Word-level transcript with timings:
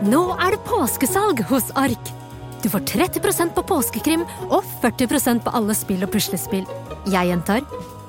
Nå 0.00 0.20
er 0.40 0.54
det 0.54 0.62
påskesalg 0.64 1.42
hos 1.50 1.66
Ark! 1.76 2.10
Du 2.62 2.70
får 2.72 2.86
30% 2.88 3.52
på 3.52 3.64
påskekrim 3.68 4.22
og 4.46 4.64
40% 4.80 5.42
på 5.44 5.52
alle 5.52 5.76
spill 5.76 6.06
og 6.06 6.12
puslespill. 6.14 6.64
Jeg 7.12 7.28
gjentar 7.28 7.66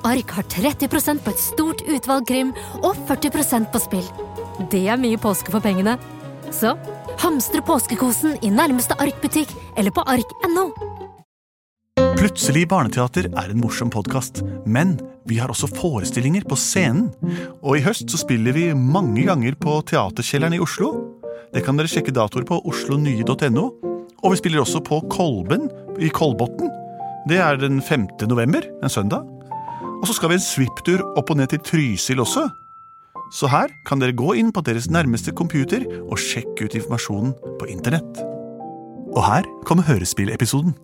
Ark 0.07 0.31
har 0.37 0.47
30% 0.47 1.19
på 1.19 1.33
et 1.33 1.43
stort 1.43 1.83
utvalg 1.83 2.29
krim 2.31 2.53
og 2.79 2.95
40% 3.09 3.67
på 3.73 3.83
spill. 3.83 4.07
Det 4.71 4.85
er 4.87 5.03
mye 5.03 5.19
påske 5.19 5.51
for 5.51 5.63
pengene. 5.63 5.97
Så 6.55 6.77
hamstre 7.19 7.59
påskekosen 7.67 8.39
i 8.39 8.53
nærmeste 8.55 8.95
Ark-butikk 8.95 9.51
eller 9.75 9.91
på 9.91 10.07
ark.no. 10.07 10.69
Plutselig 12.15 12.69
barneteater 12.71 13.27
er 13.33 13.51
en 13.51 13.59
morsom 13.59 13.91
podkast, 13.91 14.45
men 14.63 14.95
vi 15.27 15.41
har 15.43 15.51
også 15.51 15.67
forestillinger 15.75 16.47
på 16.47 16.55
scenen. 16.55 17.09
Og 17.59 17.81
i 17.81 17.83
høst 17.83 18.07
så 18.13 18.19
spiller 18.21 18.55
vi 18.55 18.69
mange 18.77 19.27
ganger 19.27 19.59
på 19.59 19.81
Teaterkjelleren 19.91 20.55
i 20.55 20.63
Oslo. 20.63 21.20
Det 21.51 21.63
kan 21.65 21.79
dere 21.79 21.89
sjekke 21.91 22.13
datoer 22.15 22.45
på 22.47 22.61
oslonye.no. 22.69 23.65
Og 24.21 24.33
vi 24.33 24.39
spiller 24.39 24.61
også 24.61 24.83
på 24.85 25.01
Kolben 25.11 25.67
i 25.99 26.11
Kolbotn. 26.13 26.69
Det 27.29 27.37
er 27.41 27.57
den 27.61 27.81
5. 27.81 28.07
november, 28.29 28.65
en 28.81 28.89
søndag. 28.89 29.25
Og 30.01 30.07
så 30.09 30.15
skal 30.17 30.31
vi 30.31 30.39
en 30.39 30.45
svipptur 30.45 31.03
opp 31.17 31.29
og 31.33 31.37
ned 31.37 31.51
til 31.51 31.61
Trysil 31.65 32.21
også. 32.23 32.47
Så 33.31 33.47
her 33.47 33.71
kan 33.87 34.01
dere 34.01 34.17
gå 34.17 34.33
inn 34.39 34.51
på 34.51 34.63
deres 34.65 34.89
nærmeste 34.91 35.31
computer 35.31 35.85
og 36.03 36.19
sjekke 36.19 36.67
ut 36.67 36.77
informasjonen 36.77 37.35
på 37.61 37.69
internett. 37.71 38.23
Og 39.11 39.21
her 39.25 39.47
kommer 39.67 39.87
hørespillepisoden. 39.87 40.75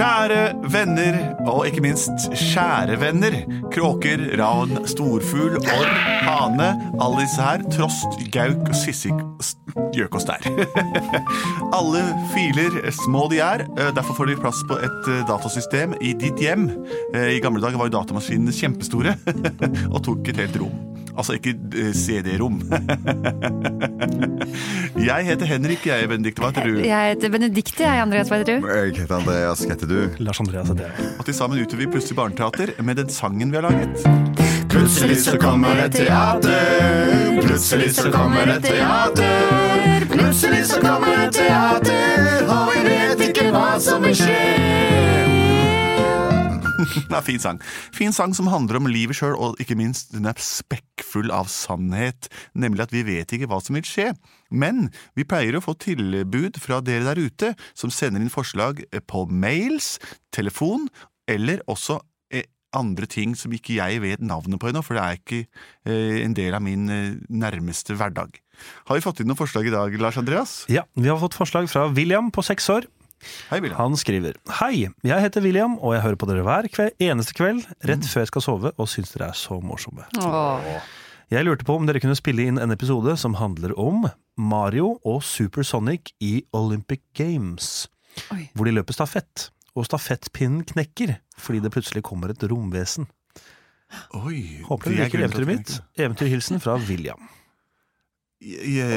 Kjære 0.00 0.54
venner, 0.72 1.16
og 1.44 1.66
ikke 1.68 1.82
minst 1.84 2.30
kjære 2.32 2.94
venner. 3.02 3.34
Kråker, 3.74 4.22
ravn, 4.40 4.78
storfugl, 4.88 5.58
orr, 5.60 5.90
hane. 6.24 6.68
Alle 7.04 7.20
disse 7.26 7.44
her. 7.44 7.60
Trost, 7.74 8.16
gauk, 8.32 8.70
sissik, 8.80 9.20
gjøk 9.92 10.16
og 10.16 10.24
stær. 10.24 10.48
Alle 11.76 12.06
filer, 12.32 12.80
små 13.02 13.26
de 13.28 13.42
er. 13.44 13.66
eh, 13.76 13.92
Derfor 13.98 14.16
får 14.22 14.32
de 14.32 14.38
plass 14.40 14.64
på 14.70 14.80
et 14.80 15.10
eh, 15.12 15.20
datasystem 15.28 15.92
i 16.00 16.14
ditt 16.16 16.40
hjem. 16.40 16.70
Eh, 17.12 17.34
I 17.36 17.42
gamle 17.44 17.60
dager 17.60 17.76
var 17.82 17.90
jo 17.92 17.98
datamaskinene 17.98 18.56
kjempestore 18.56 19.18
og 19.92 20.00
tok 20.08 20.32
et 20.32 20.40
helt 20.46 20.56
rom. 20.64 20.89
Altså 21.20 21.34
ikke 21.36 21.52
eh, 21.76 21.90
CD-rom. 21.92 22.62
Jeg 25.10 25.26
heter 25.26 25.46
Henrik, 25.46 25.84
jeg 25.86 26.08
Benedikte. 26.08 26.42
Hva 26.42 26.48
heter 26.50 26.66
du? 26.66 26.78
Jeg 26.84 27.12
heter 27.14 27.30
Benedikte, 27.32 27.84
jeg, 27.84 28.02
Andreas, 28.02 28.28
hva 28.28 28.40
heter 28.40 28.58
du? 28.60 28.66
Jeg 28.68 28.94
heter 28.98 29.14
Andreas, 29.16 29.62
hva 29.64 29.74
heter 29.74 29.90
du? 29.90 30.22
Lars 30.24 30.40
Andreas 30.42 30.68
heter 30.72 30.88
jeg. 30.88 31.08
Og 31.18 31.28
til 31.28 31.36
sammen 31.36 31.60
utøver 31.62 31.84
vi 31.84 31.88
Plutselig 31.94 32.16
barneteater 32.18 32.72
med 32.84 33.00
den 33.00 33.12
sangen 33.12 33.52
vi 33.52 33.60
har 33.60 33.68
laget. 33.68 33.94
Plutselig 34.72 35.20
så 35.24 35.36
kommer 35.40 35.84
et 35.84 35.92
teater. 35.92 37.40
Plutselig 37.40 37.94
så 38.00 38.10
kommer 38.12 38.54
et 38.56 38.64
teater. 38.64 40.06
Plutselig 40.12 40.64
så 40.72 40.80
kommer 40.84 41.24
et 41.26 41.34
teater, 41.36 42.44
og 42.48 42.74
vi 42.74 42.84
vet 42.88 43.26
ikke 43.30 43.48
hva 43.54 43.68
som 43.82 44.04
vil 44.04 44.16
skje. 44.24 44.40
Det 47.10 47.16
er 47.16 47.24
fin 47.24 47.40
sang. 47.42 47.60
Fin 47.94 48.12
sang 48.12 48.34
som 48.36 48.48
handler 48.50 48.80
om 48.80 48.88
livet 48.90 49.16
sjøl, 49.18 49.36
og 49.36 49.60
ikke 49.60 49.76
minst 49.78 50.14
den 50.14 50.28
er 50.28 50.38
spekkfull 51.10 51.30
av 51.34 51.48
sannhet, 51.50 52.28
nemlig 52.54 52.84
at 52.84 52.92
vi 52.94 53.02
vet 53.02 53.32
ikke 53.32 53.48
hva 53.50 53.60
som 53.60 53.74
vil 53.74 53.86
skje. 53.86 54.12
Men 54.50 54.90
vi 55.16 55.24
pleier 55.24 55.56
å 55.56 55.62
få 55.62 55.74
tilbud 55.74 56.58
fra 56.60 56.80
dere 56.80 57.04
der 57.04 57.18
ute 57.18 57.54
som 57.74 57.90
sender 57.90 58.20
inn 58.20 58.30
forslag 58.30 58.84
på 59.06 59.26
mails, 59.30 59.98
telefon, 60.32 60.88
eller 61.28 61.62
også 61.66 62.00
eh, 62.32 62.46
andre 62.74 63.06
ting 63.06 63.34
som 63.34 63.52
ikke 63.52 63.78
jeg 63.78 64.02
vet 64.02 64.22
navnet 64.22 64.60
på 64.60 64.70
ennå, 64.70 64.82
for 64.82 64.94
det 64.94 65.02
er 65.02 65.18
ikke 65.18 65.42
eh, 65.86 66.22
en 66.24 66.34
del 66.34 66.54
av 66.54 66.62
min 66.62 66.88
eh, 66.90 67.18
nærmeste 67.28 67.94
hverdag. 67.98 68.38
Har 68.86 68.98
vi 68.98 69.04
fått 69.04 69.22
inn 69.22 69.30
noen 69.30 69.38
forslag 69.38 69.66
i 69.66 69.74
dag, 69.74 69.94
Lars 70.00 70.18
Andreas? 70.20 70.64
Ja, 70.70 70.84
vi 70.94 71.08
har 71.08 71.20
fått 71.22 71.38
forslag 71.38 71.70
fra 71.72 71.88
William 71.94 72.30
på 72.34 72.44
seks 72.44 72.68
år. 72.70 72.88
Hei, 73.50 73.60
William. 73.60 73.76
Han 73.76 73.98
skriver 74.00 74.38
Hei, 74.60 74.88
jeg 75.04 75.24
heter 75.24 75.44
William, 75.44 75.76
og 75.78 75.92
jeg 75.92 76.04
hører 76.06 76.18
på 76.20 76.28
dere 76.30 76.44
hver 76.46 76.68
kveld, 76.72 76.96
eneste 77.04 77.36
kveld 77.36 77.66
rett 77.88 78.06
før 78.08 78.24
jeg 78.24 78.30
skal 78.32 78.44
sove, 78.46 78.72
og 78.80 78.88
syns 78.88 79.12
dere 79.12 79.30
er 79.34 79.36
så 79.36 79.60
morsomme. 79.60 80.06
Åh. 80.22 80.80
Jeg 81.30 81.46
lurte 81.46 81.62
på 81.62 81.76
om 81.78 81.84
dere 81.86 82.00
kunne 82.02 82.18
spille 82.18 82.42
inn 82.50 82.56
en 82.58 82.74
episode 82.74 83.12
som 83.20 83.36
handler 83.38 83.70
om 83.78 84.08
Mario 84.34 84.96
og 85.06 85.20
Supersonic 85.22 86.10
i 86.18 86.40
Olympic 86.58 87.04
Games, 87.14 87.86
Oi. 88.34 88.48
hvor 88.58 88.66
de 88.66 88.72
løper 88.74 88.96
stafett. 88.96 89.44
Og 89.78 89.86
stafettpinnen 89.86 90.64
knekker 90.66 91.14
fordi 91.38 91.60
det 91.62 91.70
plutselig 91.70 92.02
kommer 92.08 92.32
et 92.34 92.42
romvesen. 92.50 93.06
Oi, 94.18 94.62
Håper 94.66 94.90
du 94.90 94.96
dere 94.96 95.06
er 95.06 95.06
liker 95.06 95.22
eventyret 95.22 95.50
mitt. 95.52 95.76
Eventyrhilsen 96.02 96.58
fra 96.62 96.74
William. 96.88 97.30
Ja, 98.42 98.88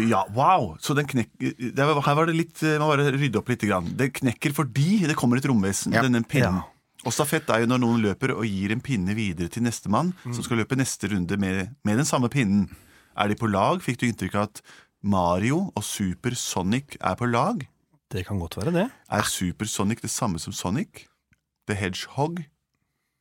ja, 0.00 0.24
wow! 0.32 0.78
Så 0.80 0.96
den 0.96 1.04
knekker 1.10 1.52
her 1.60 2.16
var 2.16 2.28
det 2.30 2.36
litt 2.38 2.60
eh, 2.62 2.76
Man 2.78 2.86
må 2.86 2.92
bare 2.94 3.10
rydde 3.10 3.40
opp 3.40 3.48
litt. 3.50 3.64
Grann. 3.66 3.88
Det 3.98 4.12
knekker 4.22 4.54
fordi 4.54 5.02
det 5.04 5.16
kommer 5.18 5.36
et 5.40 5.48
romvesen. 5.50 5.92
Ja. 5.92 6.04
Denne 6.06 6.22
pinnen. 6.24 6.62
Ja. 6.62 6.73
Og 7.04 7.12
stafett 7.12 7.50
er 7.52 7.64
jo 7.64 7.68
når 7.70 7.82
noen 7.82 8.02
løper 8.04 8.32
og 8.36 8.44
gir 8.48 8.72
en 8.72 8.80
pinne 8.84 9.14
videre 9.16 9.48
til 9.52 9.62
nestemann, 9.66 10.12
Mm. 10.24 10.34
som 10.34 10.42
skal 10.46 10.56
løpe 10.62 10.76
neste 10.76 11.10
runde 11.12 11.36
med, 11.38 11.74
med 11.84 11.96
den 12.00 12.04
samme 12.08 12.28
pinnen. 12.32 12.68
Er 13.16 13.28
de 13.28 13.34
på 13.38 13.46
lag? 13.50 13.80
Fikk 13.84 13.98
du 14.00 14.06
inntrykk 14.08 14.34
av 14.34 14.42
at 14.48 14.62
Mario 15.04 15.70
og 15.76 15.84
Super 15.84 16.34
Sonic 16.34 16.96
er 17.00 17.14
på 17.20 17.28
lag? 17.30 17.66
Det 18.10 18.24
kan 18.26 18.38
godt 18.38 18.56
være 18.56 18.72
det. 18.72 18.90
Er 19.10 19.22
Super 19.28 19.66
Sonic 19.66 20.00
det 20.00 20.10
samme 20.10 20.38
som 20.40 20.52
Sonic? 20.52 21.06
The 21.68 21.74
Hedgehog? 21.74 22.44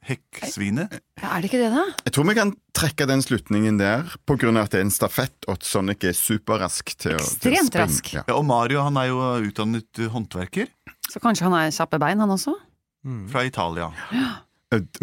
Hekksvinet? 0.03 0.97
Er 1.23 1.39
det 1.39 1.47
ikke 1.47 1.61
det, 1.61 1.69
da? 1.72 1.83
Jeg 2.03 2.13
tror 2.16 2.25
vi 2.27 2.33
kan 2.35 2.51
trekke 2.75 3.05
den 3.07 3.22
slutningen 3.23 3.77
der, 3.79 4.03
av 4.03 4.57
at 4.66 4.73
det 4.73 4.81
er 4.81 4.83
en 4.83 4.91
stafett, 4.91 5.35
og 5.47 5.53
at 5.59 5.63
Sonic 5.63 6.03
er 6.03 6.11
superrask 6.17 6.91
til 6.99 7.16
å 7.16 7.23
til 7.23 7.53
å 7.53 7.55
Ekstremt 7.55 7.77
rask. 7.79 8.11
Ja. 8.17 8.23
Ja, 8.27 8.35
og 8.35 8.43
Mario 8.49 8.81
han 8.83 8.97
er 8.99 9.07
jo 9.13 9.22
utdannet 9.47 9.99
eh, 10.03 10.09
håndverker 10.11 10.67
Så 11.09 11.22
kanskje 11.23 11.47
han 11.47 11.55
er 11.55 11.72
kjappe 11.72 11.99
bein, 12.03 12.19
han 12.19 12.29
også? 12.35 12.55
Fra 13.31 13.44
Italia. 13.46 13.91
Ja. 14.12 14.31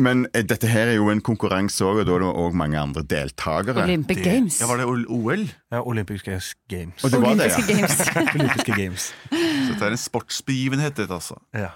Men 0.03 0.25
eh, 0.35 0.43
dette 0.43 0.67
her 0.67 0.89
er 0.91 0.97
jo 0.97 1.11
en 1.13 1.21
konkurranse 1.23 1.85
òg, 1.87 2.01
og 2.03 2.07
da 2.09 2.15
er 2.17 2.23
det 2.25 2.31
òg 2.43 2.57
mange 2.59 2.79
andre 2.81 3.05
deltakere. 3.07 3.85
Olympic 3.85 4.19
Det- 4.19 4.25
Games. 4.27 4.57
Ja, 4.61 4.67
Var 4.67 4.81
det 4.81 4.87
OL? 4.89 5.45
Ja, 5.71 5.83
Olympic 5.87 6.25
Games. 6.25 7.05
Og 7.05 7.11
det 7.13 7.21
var 7.23 7.37
det, 7.39 7.51
ja. 7.53 7.61
Olympiske 7.63 8.15
Games. 8.15 8.35
Olympiske 8.41 8.75
Games. 8.81 9.07
Så 9.31 9.69
dette 9.77 9.87
er 9.87 9.95
en 9.95 10.03
sportsbegivenhet, 10.03 10.97
dette 10.99 11.15
altså. 11.15 11.39
Ja. 11.55 11.71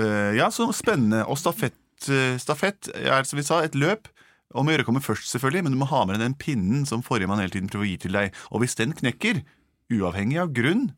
uh, 0.00 0.32
ja, 0.36 0.50
så 0.50 0.66
spennende. 0.74 1.22
Og 1.30 1.38
stafett, 1.38 1.76
eh, 2.10 2.34
stafett 2.42 2.90
er 2.96 3.22
som 3.28 3.38
vi 3.38 3.46
sa, 3.46 3.60
et 3.62 3.78
løp. 3.78 4.08
Om 4.56 4.66
å 4.66 4.72
gjøre 4.74 4.84
kommer 4.86 5.02
først, 5.04 5.30
selvfølgelig, 5.34 5.62
men 5.66 5.74
du 5.74 5.78
må 5.78 5.86
ha 5.90 6.04
med 6.06 6.16
deg 6.16 6.22
den 6.26 6.34
pinnen 6.40 6.84
som 6.86 7.02
forrige 7.02 7.28
mann 7.30 7.38
hele 7.42 7.50
tiden 7.52 7.68
prøver 7.70 7.86
å 7.86 7.90
gi 7.92 7.96
til 8.06 8.12
deg. 8.18 8.34
Og 8.50 8.62
hvis 8.62 8.74
den 8.78 8.94
knekker, 8.96 9.42
uavhengig 9.92 10.38
av 10.42 10.52
grunn, 10.56 10.88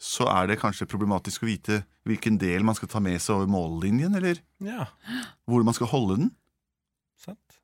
så 0.00 0.24
er 0.32 0.48
det 0.48 0.60
kanskje 0.62 0.88
problematisk 0.88 1.44
å 1.44 1.50
vite 1.50 1.82
hvilken 2.08 2.38
del 2.40 2.64
man 2.64 2.76
skal 2.78 2.88
ta 2.88 3.02
med 3.04 3.20
seg 3.20 3.36
over 3.36 3.50
mållinjen, 3.52 4.14
eller 4.16 4.40
ja. 4.64 4.88
hvor 5.44 5.66
man 5.66 5.76
skal 5.76 5.90
holde 5.92 6.16
den. 6.22 6.30
Sant. 7.20 7.60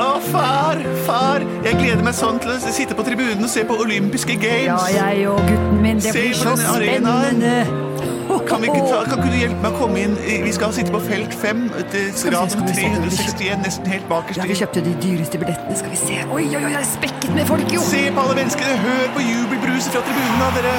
Å, 0.00 0.08
far, 0.30 0.80
far, 1.04 1.44
jeg 1.66 1.76
gleder 1.76 2.02
meg 2.06 2.16
sånn 2.16 2.40
til 2.40 2.54
å 2.54 2.72
sitte 2.72 2.96
på 2.96 3.04
tribunen 3.04 3.44
og 3.44 3.52
se 3.52 3.66
på 3.68 3.76
olympiske 3.84 4.40
games. 4.40 4.88
Ja, 4.96 5.12
jeg 5.12 5.28
og 5.28 5.44
gutten 5.44 5.84
min, 5.84 6.00
det 6.00 6.16
blir 6.16 6.34
så 6.40 6.56
spennende. 6.56 7.89
Kan, 8.50 8.64
ikke 8.66 8.82
ta, 8.86 9.00
kan 9.06 9.18
ikke 9.20 9.30
du 9.30 9.36
hjelpe 9.38 9.60
meg 9.62 9.74
å 9.74 9.78
komme 9.80 10.00
inn? 10.04 10.14
Vi 10.44 10.52
skal 10.54 10.72
sitte 10.74 10.90
på 10.94 11.00
felt 11.04 11.34
5, 11.38 11.60
se, 12.18 12.30
rad 12.34 12.50
skal 12.52 12.64
vi 12.66 12.74
se, 12.74 12.82
skal 12.82 13.04
vi 13.04 13.10
se. 13.14 13.26
361, 13.30 13.62
nesten 13.64 13.86
helt 13.90 14.06
bakerst. 14.10 14.38
Ja, 14.40 14.46
vi 14.50 14.56
kjøpte 14.58 14.82
de 14.86 14.92
dyreste 15.02 15.38
billettene, 15.42 15.76
skal 15.78 15.90
vi 15.94 15.98
se. 16.00 16.16
Oi, 16.30 16.44
oi, 16.46 16.60
oi, 16.60 16.70
det 16.70 16.80
er 16.80 16.86
spekket 16.88 17.32
med 17.36 17.44
folk, 17.50 17.66
jo! 17.74 17.80
Se 17.86 18.02
på 18.14 18.24
alle 18.24 18.34
menneskene, 18.40 18.74
hør 18.84 19.06
på 19.16 19.20
jubelbruset 19.26 19.90
fra 19.94 20.02
tribunene, 20.06 20.48
dere! 20.58 20.74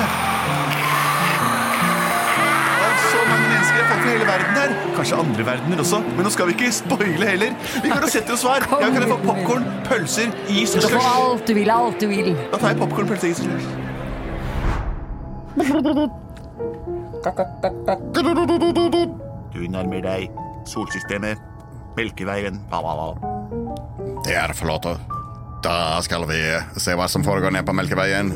Det 2.72 2.88
er 2.88 2.96
så 3.12 3.20
mange 3.30 3.48
mennesker, 3.52 3.76
er 3.84 3.88
folk 3.92 4.02
fra 4.06 4.10
hele 4.12 4.28
verden 4.32 4.54
her. 4.62 4.70
Kanskje 4.98 5.16
andre 5.26 5.44
verdener 5.52 5.84
også, 5.86 6.02
men 6.16 6.22
nå 6.28 6.32
skal 6.38 6.46
vi 6.52 6.58
ikke 6.58 6.72
spoile 6.80 7.26
heller. 7.34 7.52
Vi 7.84 7.88
går 7.92 8.08
og 8.08 8.12
setter 8.16 8.36
oss 8.38 8.44
hver. 8.48 8.62
Jeg 8.86 8.90
kan 8.98 9.08
få 9.12 9.20
popkorn, 9.28 9.64
pølser, 9.88 10.28
is 10.50 10.76
og 10.76 10.82
Du 10.82 10.90
får 10.90 10.98
slush? 10.98 11.14
alt 11.28 11.44
du 11.48 11.54
vil, 11.60 11.70
alt 11.78 12.00
du 12.04 12.08
vil. 12.12 12.34
Da 12.52 12.58
tar 12.64 12.74
jeg 12.76 12.82
popkorn, 12.84 13.08
pølse, 13.12 13.28
is 13.36 13.40
og 13.44 13.46
slush. 13.52 13.70
Du 19.54 19.62
nærmer 19.70 20.02
deg 20.02 20.30
solsystemet, 20.66 21.38
Melkeveien. 21.98 22.62
Det 24.26 24.38
er 24.38 24.54
flott. 24.58 24.88
Da 25.62 26.02
skal 26.02 26.24
vi 26.26 26.40
se 26.82 26.96
hva 26.98 27.06
som 27.12 27.22
foregår 27.22 27.54
nede 27.54 27.68
på 27.68 27.76
Melkeveien. 27.78 28.32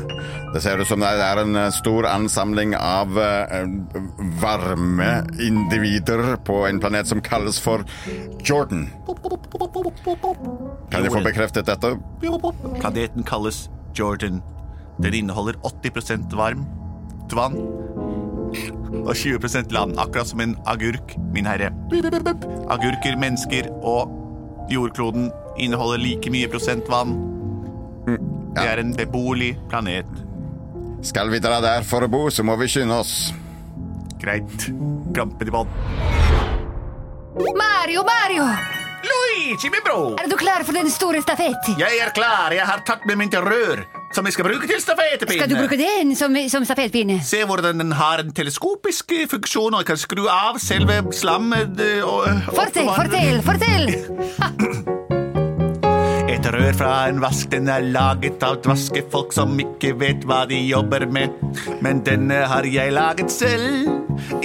Det 0.54 0.60
ser 0.62 0.78
ut 0.78 0.86
som 0.86 1.02
det 1.02 1.10
er 1.10 1.40
en 1.42 1.58
stor 1.74 2.06
ansamling 2.06 2.76
av 2.78 3.18
eh, 3.18 3.66
varme 4.38 5.10
individer 5.42 6.36
på 6.46 6.60
en 6.68 6.78
planet 6.82 7.10
som 7.10 7.22
kalles 7.26 7.58
for 7.62 7.82
Jordan. 8.46 8.86
Kan 10.92 11.02
jeg 11.02 11.16
få 11.16 11.24
bekreftet 11.26 11.66
dette? 11.66 11.96
Planeten 12.78 13.26
kalles 13.26 13.66
Jordan. 13.98 14.38
Den 15.02 15.18
inneholder 15.24 15.58
80% 15.66 16.30
varmt 16.38 17.34
vann 17.34 17.58
og 18.92 19.14
20 19.14 19.72
land, 19.74 19.96
akkurat 19.98 20.28
som 20.28 20.40
en 20.40 20.56
agurk, 20.66 21.16
min 21.34 21.46
herre. 21.46 21.72
Agurker, 22.72 23.16
mennesker 23.18 23.70
og 23.82 24.12
Jordkloden 24.70 25.30
inneholder 25.62 26.02
like 26.02 26.30
mye 26.30 26.48
prosent 26.50 26.88
vann. 26.90 27.14
Det 28.56 28.64
er 28.64 28.80
en 28.82 28.94
beboelig 28.96 29.54
planet. 29.70 30.08
Skal 31.06 31.30
vi 31.30 31.38
dra 31.42 31.60
der 31.62 31.84
for 31.86 32.02
å 32.02 32.10
bo, 32.10 32.26
så 32.30 32.42
må 32.46 32.56
vi 32.58 32.68
skynde 32.70 32.96
oss. 32.98 33.32
Greit. 34.22 34.70
Krampen 35.14 35.48
i 35.48 35.54
vann. 35.54 35.70
Mario, 37.36 38.02
Mario! 38.02 38.48
Luigi, 39.06 39.70
min 39.70 39.84
bror! 39.84 40.16
Er 40.18 40.28
du 40.30 40.36
klar 40.40 40.64
for 40.66 40.74
den 40.74 40.88
store 40.90 41.20
stafett? 41.22 41.68
Jeg 41.78 42.00
er 42.02 42.10
klar. 42.16 42.54
Jeg 42.56 42.66
har 42.66 42.82
tatt 42.88 43.04
med 43.06 43.20
min 43.20 43.30
rør 43.30 43.84
som 44.16 44.28
jeg 44.28 44.36
skal 44.36 44.48
bruke 44.48 44.68
til 44.70 44.82
stafettepinne. 44.82 45.44
Skal 45.44 45.52
du 45.52 45.58
bruke 45.60 45.78
den 45.80 46.16
som, 46.18 46.36
som 46.52 46.66
stafettpinne? 46.68 47.20
Se 47.26 47.44
hvordan 47.48 47.82
den 47.84 47.94
har 48.00 48.24
en 48.24 48.34
teleskopisk 48.36 49.12
eh, 49.16 49.26
funksjon, 49.30 49.74
og 49.76 49.84
jeg 49.84 49.92
kan 49.92 50.00
skru 50.00 50.26
av 50.32 50.60
selve 50.62 51.02
slammet 51.16 51.80
eh, 51.84 52.02
og, 52.04 52.24
og 52.24 52.60
Fortell, 52.60 52.92
fortell, 52.96 53.42
fortell! 53.46 54.86
Et 56.46 56.54
rør 56.54 56.76
fra 56.78 56.90
en 57.10 57.16
vask, 57.18 57.48
den 57.50 57.66
er 57.66 57.82
laget 57.90 58.44
av 58.46 58.60
vaskefolk 58.62 59.32
som 59.34 59.56
ikke 59.58 59.88
vet 59.98 60.22
hva 60.30 60.44
de 60.46 60.60
jobber 60.62 61.02
med. 61.10 61.32
Men 61.82 62.04
denne 62.06 62.44
har 62.46 62.68
jeg 62.70 62.92
laget 62.94 63.32
selv. 63.34 63.88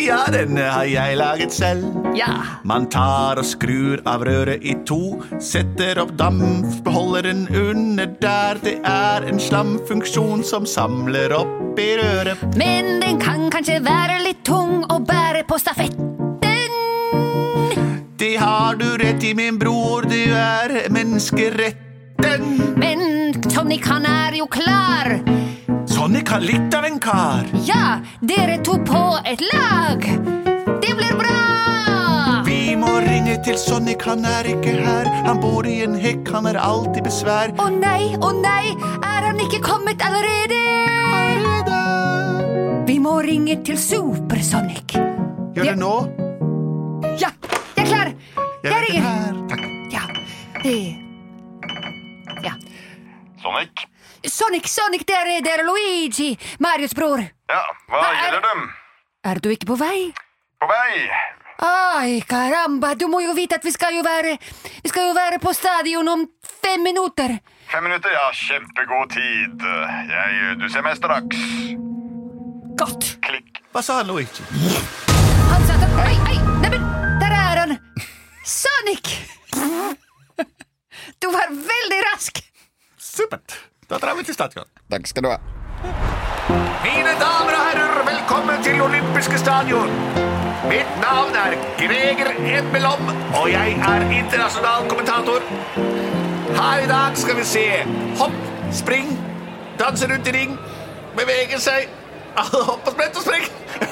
Ja, 0.02 0.24
denne 0.34 0.64
har 0.66 0.88
jeg 0.90 1.20
laget 1.20 1.54
selv. 1.54 2.00
Ja. 2.18 2.32
Man 2.66 2.88
tar 2.90 3.38
og 3.38 3.46
skrur 3.46 4.02
av 4.10 4.26
røret 4.26 4.66
i 4.66 4.74
to, 4.90 5.20
setter 5.38 6.02
opp 6.02 6.16
dampbeholderen 6.18 7.44
under 7.54 8.10
der. 8.24 8.58
Det 8.66 8.80
er 8.82 9.30
en 9.30 9.38
slamfunksjon 9.38 10.42
som 10.42 10.66
samler 10.66 11.38
opp 11.38 11.78
i 11.78 11.92
røret. 12.02 12.42
Men 12.58 12.98
den 13.06 13.22
kan 13.22 13.46
kanskje 13.54 13.78
være 13.86 14.18
litt 14.26 14.42
tung 14.50 14.88
å 14.90 14.98
bære 15.06 15.46
på 15.46 15.62
stafetten. 15.62 16.10
Det 18.18 18.34
har 18.42 18.74
du 18.82 18.90
rett 18.98 19.22
i, 19.22 19.36
min 19.38 19.62
bror, 19.62 20.10
du 20.10 20.20
er 20.34 20.90
menneskeretten. 20.90 21.91
Men 22.76 23.34
Sonic, 23.52 23.86
han 23.88 24.06
er 24.06 24.36
jo 24.40 24.48
klar. 24.52 25.20
Sonic 25.90 26.30
har 26.30 26.40
litt 26.44 26.74
av 26.76 26.86
en 26.88 27.00
kar. 27.00 27.48
Ja, 27.68 28.00
dere 28.22 28.58
to 28.64 28.78
på 28.88 29.02
et 29.28 29.42
lag. 29.54 30.06
Det 30.82 30.94
blir 30.98 31.16
bra! 31.20 32.42
Vi 32.46 32.76
må 32.80 32.94
ringe 33.04 33.38
til 33.46 33.58
Sonic, 33.60 34.04
han 34.08 34.26
er 34.26 34.50
ikke 34.54 34.78
her. 34.80 35.10
Han 35.28 35.42
bor 35.44 35.68
i 35.68 35.82
en 35.86 35.96
hekk, 36.00 36.32
han 36.34 36.48
er 36.50 36.60
alltid 36.62 37.04
besvær. 37.06 37.54
Å 37.62 37.68
nei, 37.74 38.16
å 38.22 38.32
nei, 38.40 38.74
er 39.02 39.28
han 39.30 39.40
ikke 39.44 39.62
kommet 39.66 40.02
allerede? 40.06 40.62
Allerede. 41.20 41.84
Vi 42.88 42.98
må 43.04 43.20
ringe 43.26 43.60
til 43.66 43.78
Supersonic. 43.80 44.98
Gjør 45.56 45.74
det 45.74 45.78
nå? 45.80 45.94
Ja, 47.22 47.30
jeg 47.76 47.86
er 47.86 47.92
klar. 47.92 48.16
Jeg 48.64 48.72
Jeg 48.72 48.74
er 48.74 48.84
ringer. 48.90 49.40
Takk. 49.52 49.64
Ja. 49.92 50.04
Eh. 50.64 50.92
Ja. 50.96 51.01
Sonic? 53.52 53.84
Sonic, 54.32 54.68
Sonic, 54.70 55.04
det 55.08 55.16
er, 55.18 55.30
det 55.44 55.52
er 55.52 55.64
Luigi, 55.68 56.38
Marius' 56.64 56.94
bror. 56.96 57.20
Ja, 57.52 57.62
hva 57.90 58.00
er- 58.08 58.20
gjelder 58.24 58.42
dem? 58.48 58.62
Er 59.28 59.40
du 59.44 59.50
ikke 59.52 59.66
på 59.68 59.76
vei? 59.78 60.14
På 60.62 60.68
vei. 60.70 61.10
Ai, 61.62 62.22
caramba, 62.26 62.94
du 62.96 63.08
må 63.08 63.20
jo 63.22 63.34
vite 63.38 63.56
at 63.60 63.64
vi 63.66 63.70
skal 63.72 63.94
jo 63.94 64.02
være 64.02 64.38
Vi 64.84 64.90
skal 64.90 65.10
jo 65.10 65.14
være 65.14 65.38
på 65.40 65.52
stadion 65.54 66.08
om 66.10 66.24
fem 66.64 66.82
minutter. 66.84 67.36
Fem 67.70 67.84
minutter, 67.84 68.10
ja, 68.16 68.32
kjempegod 68.34 69.12
tid. 69.14 69.62
Jeg, 70.10 70.58
du 70.58 70.66
ser 70.70 70.82
meg 70.82 70.96
straks. 70.98 71.38
Godt. 72.82 73.12
Klikk. 73.22 73.60
Hva 73.74 73.84
sa 73.86 74.00
han, 74.00 74.08
Luigi? 74.10 74.44
Han 75.52 75.68
sa 75.68 75.76
at 75.76 76.00
Ai, 76.08 76.16
ai, 76.32 76.38
neimen, 76.64 76.88
der 77.22 77.36
er 77.36 77.62
han! 77.66 77.78
Sonic! 78.46 79.12
Du 81.22 81.30
var 81.32 81.48
veldig 81.54 82.00
rask! 82.12 82.42
Supert. 83.22 83.54
Da 83.90 83.98
drar 84.02 84.16
vi 84.18 84.24
til 84.26 84.34
stadion. 84.34 84.66
Takk 84.90 85.08
skal 85.10 85.26
du 85.26 85.30
ha. 85.30 85.38
Mine 86.82 87.12
damer 87.20 87.54
og 87.58 87.66
herrer, 87.68 87.92
velkommen 88.08 88.64
til 88.66 88.82
olympiske 88.82 89.38
stadion. 89.38 89.92
Mitt 90.72 90.96
navn 91.04 91.36
er 91.38 91.54
Greger 91.78 92.32
Edmelom, 92.56 93.12
og 93.38 93.46
jeg 93.52 93.76
er 93.92 94.06
internasjonal 94.18 94.90
kommentator. 94.90 95.46
Her 96.58 96.86
i 96.86 96.90
dag 96.90 97.18
skal 97.18 97.38
vi 97.38 97.46
se 97.52 97.66
hopp, 98.22 98.40
spring, 98.82 99.14
danse 99.80 100.10
rundt 100.10 100.32
i 100.32 100.36
ring, 100.40 100.58
bevege 101.18 101.60
seg, 101.62 101.92
hopp 102.38 102.88
og 102.88 102.94
sprett 102.94 103.18
og 103.20 103.26
sprekk, 103.26 103.50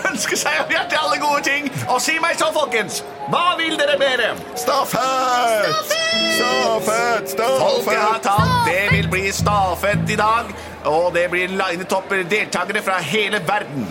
ønsker 0.10 0.40
seg 0.40 0.60
av 0.62 0.72
hjertet 0.74 0.98
alle 1.00 1.18
gode 1.22 1.42
ting. 1.48 1.70
Og 1.90 2.00
si 2.04 2.18
meg 2.24 2.38
så, 2.40 2.50
folkens, 2.56 3.02
hva 3.30 3.56
vil 3.60 3.78
dere 3.80 3.98
mere? 4.02 4.34
Staffet! 4.60 5.96
Staffet! 6.38 7.36
Folket 7.40 8.00
har 8.00 8.22
talt. 8.24 8.54
Det 8.70 8.86
vil 8.94 9.10
bli 9.12 9.26
stafett 9.36 10.14
i 10.14 10.20
dag, 10.20 10.54
og 10.90 11.12
det 11.18 11.28
blir 11.34 11.52
linetopper 11.52 12.24
deltakere 12.30 12.84
fra 12.86 13.00
hele 13.04 13.42
verden. 13.48 13.90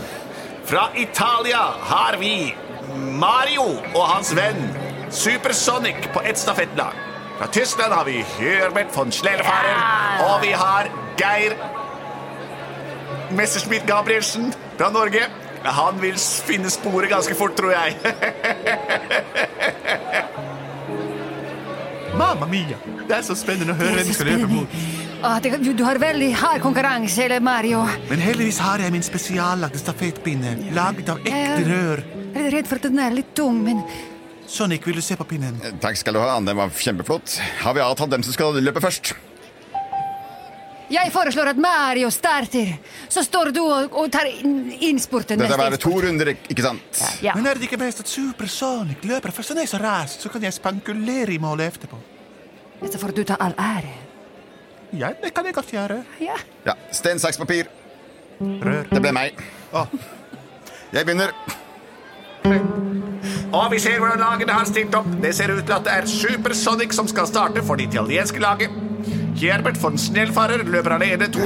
Fra 0.69 0.89
Italia 1.01 1.61
har 1.91 2.19
vi 2.21 2.55
Mario 2.95 3.71
og 3.95 4.05
hans 4.09 4.35
venn 4.37 4.59
Supersonic 5.11 6.11
på 6.13 6.21
ett 6.21 6.39
stafettlag. 6.39 6.97
Fra 7.39 7.47
Tyskland 7.55 7.93
har 7.95 8.05
vi 8.05 8.25
Hjørbert 8.41 8.91
von 8.97 9.13
Schlellefarer, 9.13 9.79
og 10.27 10.43
vi 10.43 10.51
har 10.53 10.91
Geir 11.21 11.55
Messerschmitt 13.37 13.85
Gabrielsen 13.87 14.53
fra 14.79 14.91
Norge. 14.95 15.27
Han 15.65 15.99
vil 16.01 16.15
finne 16.17 16.71
sporet 16.71 17.11
ganske 17.11 17.35
fort, 17.37 17.57
tror 17.59 17.73
jeg. 17.75 17.97
Mamma 22.19 22.47
mia! 22.51 22.79
Det 23.09 23.15
er 23.15 23.23
så 23.27 23.35
spennende 23.39 23.73
å 23.75 23.77
høre 23.79 23.95
hvem 23.99 24.09
vi 24.09 24.15
skal 24.17 24.27
løpe 24.33 24.49
mot. 24.51 24.69
Ah, 25.19 25.39
det, 25.43 25.51
du, 25.63 25.73
du 25.75 25.83
har 25.83 25.99
veldig 25.99 26.29
hard 26.39 26.61
konkurranse, 26.63 27.25
eller 27.25 27.41
Mario. 27.43 27.81
Men 28.11 28.21
heldigvis 28.23 28.61
har 28.63 28.79
jeg 28.83 28.95
min 28.95 29.07
spesiallagde 29.07 29.79
stafettpinne, 29.81 30.51
laget 30.77 31.09
av 31.15 31.19
ekte 31.27 31.65
rør. 31.67 31.99
Jeg 32.35 32.45
er 32.45 32.51
redd 32.55 32.67
for 32.71 32.77
at 32.79 32.87
den 32.87 32.99
er 33.03 33.17
litt 33.19 33.33
tung, 33.39 33.57
men 33.67 33.79
Sonic, 34.49 34.87
vil 34.89 34.97
du 34.97 35.03
se 35.05 35.13
på 35.19 35.27
pinnen? 35.29 35.59
Takk 35.83 35.99
skal 36.01 36.17
du 36.17 36.21
ha. 36.23 36.31
Den 36.41 36.57
var 36.57 36.71
kjempeflott. 36.73 37.35
Har 37.61 37.75
vi 37.77 37.83
avtalt 37.85 38.15
hvem 38.15 38.23
som 38.25 38.33
skal 38.33 38.57
løpe 38.65 38.81
først? 38.81 39.13
Jeg 40.91 41.11
foreslår 41.13 41.51
at 41.53 41.59
Mario 41.61 42.09
starter. 42.11 42.75
Så 43.09 43.23
står 43.27 43.51
du 43.53 43.61
og, 43.65 43.93
og 43.93 44.11
tar 44.13 44.27
inn- 44.31 44.73
innspurten. 44.89 45.39
Dette 45.41 45.55
er 45.55 45.61
bare 45.61 45.77
to 45.81 45.91
runder, 46.01 46.31
ikke 46.49 46.65
sant? 46.65 47.01
Ja. 47.23 47.35
Men 47.37 47.47
er 47.47 47.55
det 47.61 47.69
ikke 47.69 47.79
best 47.81 48.01
at 48.05 48.09
Supersonic 48.09 49.05
løper 49.05 49.33
først? 49.35 49.53
Han 49.55 49.63
er 49.63 49.69
så 49.71 49.81
rask, 49.83 50.21
så 50.25 50.33
kan 50.33 50.43
jeg 50.47 50.57
spankulere 50.57 51.35
i 51.35 51.39
målet 51.43 51.75
etterpå. 51.75 51.99
Så 52.89 52.99
får 53.01 53.13
du 53.17 53.25
ta 53.27 53.37
all 53.43 53.55
ære. 53.59 53.95
Ja, 54.97 55.11
det 55.23 55.35
kan 55.37 55.45
jeg 55.45 55.55
godt 55.55 55.73
gjøre. 55.75 56.01
Ja. 56.25 56.37
Ja, 56.65 56.75
Stein, 56.97 57.19
saks, 57.21 57.37
papir. 57.37 57.67
Rør. 58.41 58.87
Det 58.89 59.01
ble 59.03 59.13
meg. 59.13 59.41
Oh. 59.75 59.85
Jeg 60.95 61.05
begynner. 61.05 61.35
Og 63.53 63.67
vi 63.73 63.79
ser 63.83 63.99
hvordan 64.01 64.21
lagene 64.23 64.55
har 64.55 64.65
stilt 64.69 64.95
opp. 64.97 65.09
Det 65.21 65.35
ser 65.37 65.51
ut 65.53 65.65
til 65.67 65.75
at 65.75 65.85
det 65.85 65.93
er 65.99 66.07
Supersonic 66.09 66.95
som 66.97 67.09
skal 67.11 67.27
starte 67.29 67.63
for 67.67 67.77
det 67.77 67.91
italienske 67.91 68.41
laget. 68.41 68.73
Herbert 69.39 69.79
von 69.83 69.99
Snellfarer 69.99 70.65
løper 70.67 70.97
alene 70.97 71.29
to 71.33 71.45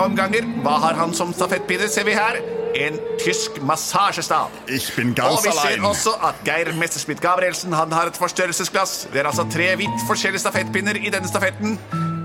omganger. 0.00 0.46
Hva 0.64 0.78
har 0.86 0.94
han 0.98 1.12
som 1.16 1.32
stafettpinne, 1.36 1.88
ser 1.92 2.04
vi 2.08 2.14
her? 2.16 2.38
En 2.74 2.96
tysk 3.22 3.60
massasjestav. 3.62 4.50
Ich 4.66 4.88
bin 4.96 5.12
Og 5.22 5.38
vi 5.44 5.50
ser 5.52 5.60
allein. 5.60 5.84
også 5.84 6.10
at 6.22 6.34
Geir 6.44 6.72
Messerschmidt 6.74 7.20
Gabrielsen 7.20 7.72
han 7.72 7.92
har 7.92 8.06
et 8.10 8.16
forstørrelsesglass. 8.16 9.06
Det 9.12 9.20
er 9.20 9.26
altså 9.30 9.44
tre 9.52 9.76
vidt 9.76 10.00
forskjellige 10.08 10.40
stafettpinner 10.40 10.96
i 10.96 11.10
denne 11.10 11.28
stafetten. 11.28 11.78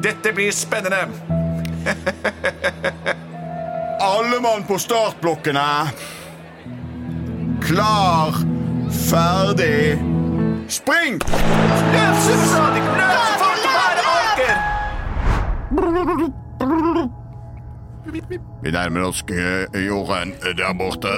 Dette 0.03 0.31
blir 0.33 0.51
spennende. 0.51 1.05
Alle 4.01 4.39
mann 4.41 4.63
på 4.63 4.77
startblokkene. 4.79 5.91
Klar, 7.61 8.33
ferdig, 9.09 9.99
spring! 10.71 11.19
Løp, 11.93 12.15
Vi 18.63 18.71
nærmer 18.73 19.01
oss 19.05 19.23
eh, 19.29 19.85
jorden 19.85 20.33
der 20.57 20.73
borte. 20.73 21.11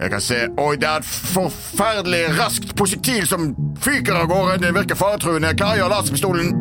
Jeg 0.00 0.10
kan 0.10 0.20
se 0.20 0.38
Oi, 0.58 0.74
det 0.76 0.88
er 0.88 0.98
et 0.98 1.06
forferdelig 1.06 2.22
raskt 2.40 2.74
prosjektil 2.76 3.26
som 3.30 3.52
fyker 3.78 4.18
av 4.18 4.26
gårde. 4.32 4.58
Det 4.64 4.74
virker 4.74 4.98
faretruende. 4.98 5.54
Klargjør 5.54 5.92
laserpistolen. 5.92 6.54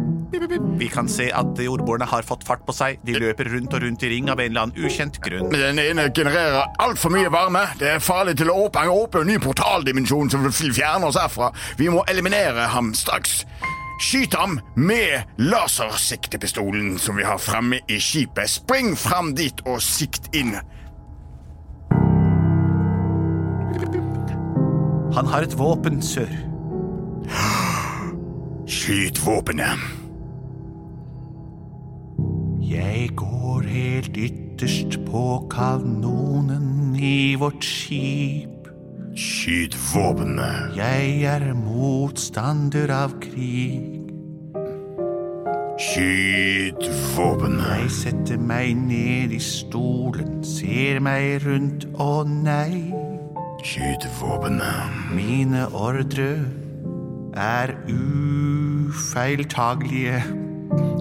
Vi 0.77 0.88
kan 0.89 1.10
se 1.10 1.27
at 1.33 1.60
jordboerne 1.62 2.05
har 2.10 2.25
fått 2.25 2.45
fart 2.45 2.63
på 2.65 2.74
seg. 2.74 3.01
De 3.05 3.17
løper 3.17 3.50
rundt 3.53 3.74
og 3.74 3.83
rundt 3.86 4.05
i 4.05 4.13
ring 4.13 4.29
av 4.29 4.41
en 4.41 4.51
eller 4.53 4.67
annen 4.67 4.86
ukjent 4.86 5.19
grunn. 5.25 5.50
Den 5.53 5.81
ene 5.81 6.07
genererer 6.13 6.69
altfor 6.81 7.13
mye 7.13 7.33
varme. 7.33 7.65
Det 7.81 7.95
er 7.95 8.01
farlig 8.01 8.38
til 8.41 8.53
å 8.53 8.57
åpne, 8.65 8.89
åpne 8.93 9.25
en 9.25 9.33
ny 9.33 9.38
portaldimensjon 9.41 10.33
som 10.33 10.45
vil 10.45 10.74
fjerne 10.74 11.10
oss 11.10 11.19
herfra. 11.22 11.51
Vi 11.81 11.89
må 11.93 12.05
eliminere 12.10 12.69
ham 12.74 12.93
straks. 12.98 13.41
Skyt 14.03 14.33
ham 14.36 14.60
med 14.75 15.24
lasersiktepistolen 15.38 16.98
som 17.00 17.15
vi 17.15 17.24
har 17.24 17.38
fremme 17.39 17.79
i 17.88 18.00
skipet. 18.03 18.50
Spring 18.51 18.98
fram 19.00 19.31
dit 19.38 19.62
og 19.63 19.79
sikt 19.81 20.27
inn. 20.36 20.57
Han 25.15 25.29
har 25.31 25.48
et 25.48 25.55
våpen, 25.57 26.01
sør. 26.03 26.31
Skyt 28.67 29.24
våpenet. 29.24 29.79
Jeg 32.67 33.13
går 33.15 33.69
helt 33.72 34.17
ytterst 34.17 35.00
på 35.07 35.27
kanonen 35.53 36.98
i 37.00 37.36
vårt 37.39 37.63
skip. 37.63 38.52
Skyt 39.15 39.77
våpenet. 39.93 40.77
Jeg 40.77 41.24
er 41.29 41.53
motstander 41.53 42.89
av 42.89 43.12
krig. 43.22 44.01
Skyt 45.77 46.89
våpenet. 47.13 47.77
Jeg 47.84 47.91
setter 47.93 48.38
meg 48.41 48.74
ned 48.79 49.29
i 49.38 49.39
stolen, 49.39 50.41
ser 50.41 50.98
meg 51.05 51.46
rundt, 51.46 51.86
å 52.01 52.25
nei. 52.25 52.89
Skyt 53.62 54.10
våpenet. 54.17 54.89
Mine 55.13 55.70
ordre 55.77 56.41
er 57.38 57.77
ufeiltagelige. 57.93 60.25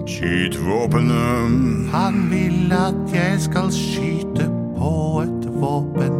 Skyt 0.05 0.61
våpenet. 0.61 1.89
Han 1.97 2.29
vil 2.29 2.69
at 2.77 3.09
jeg 3.09 3.41
skal 3.49 3.73
skyte 3.73 4.45
på 4.77 5.25
et 5.25 5.49
våpen. 5.49 6.12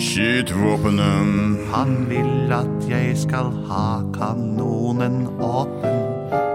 Skyt 0.00 0.52
våpenet. 0.56 1.58
Han 1.72 2.06
vil 2.08 2.52
at 2.52 2.88
jeg 2.88 3.18
skal 3.18 3.50
ha 3.68 4.00
kanonen 4.14 5.26
åpen. 5.40 5.98